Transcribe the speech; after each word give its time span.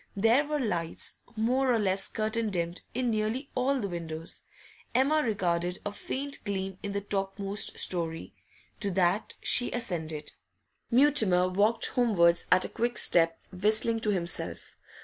There 0.15 0.47
were 0.47 0.59
lights, 0.59 1.17
more 1.35 1.71
or 1.71 1.77
less 1.77 2.07
curtain 2.07 2.49
dimmed, 2.49 2.81
in 2.95 3.11
nearly 3.11 3.51
all 3.53 3.79
the 3.79 3.87
windows. 3.87 4.41
Emma 4.95 5.21
regarded 5.21 5.77
a 5.85 5.91
faint 5.91 6.43
gleam 6.43 6.79
in 6.81 6.93
the 6.93 7.01
topmost 7.01 7.77
storey. 7.77 8.33
To 8.79 8.89
that 8.89 9.35
she 9.41 9.71
ascended. 9.71 10.31
Mutimer 10.89 11.47
walked 11.49 11.85
homewards 11.89 12.47
at 12.51 12.65
a 12.65 12.69
quick 12.69 12.97
step, 12.97 13.37
whistling 13.53 13.99
to 13.99 14.09
himself. 14.09 14.75